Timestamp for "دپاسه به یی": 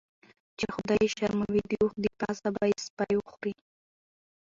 2.03-2.77